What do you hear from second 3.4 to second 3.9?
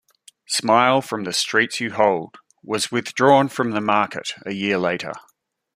from the